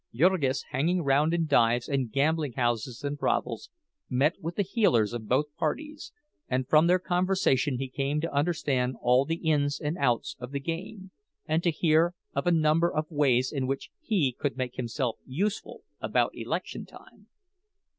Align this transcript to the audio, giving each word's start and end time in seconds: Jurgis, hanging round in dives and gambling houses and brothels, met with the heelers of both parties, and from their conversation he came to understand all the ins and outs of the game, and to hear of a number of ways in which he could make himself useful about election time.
Jurgis, 0.15 0.63
hanging 0.71 1.03
round 1.03 1.31
in 1.31 1.45
dives 1.45 1.87
and 1.87 2.11
gambling 2.11 2.53
houses 2.53 3.03
and 3.03 3.19
brothels, 3.19 3.69
met 4.09 4.33
with 4.41 4.55
the 4.55 4.63
heelers 4.63 5.13
of 5.13 5.27
both 5.27 5.55
parties, 5.57 6.11
and 6.47 6.67
from 6.67 6.87
their 6.87 6.97
conversation 6.97 7.77
he 7.77 7.87
came 7.87 8.19
to 8.21 8.33
understand 8.33 8.95
all 8.99 9.25
the 9.25 9.35
ins 9.47 9.79
and 9.79 9.99
outs 9.99 10.35
of 10.39 10.53
the 10.53 10.59
game, 10.59 11.11
and 11.45 11.61
to 11.61 11.69
hear 11.69 12.15
of 12.33 12.47
a 12.47 12.51
number 12.51 12.91
of 12.91 13.11
ways 13.11 13.51
in 13.51 13.67
which 13.67 13.91
he 14.01 14.31
could 14.39 14.57
make 14.57 14.73
himself 14.73 15.19
useful 15.23 15.83
about 16.01 16.31
election 16.33 16.83
time. 16.83 17.27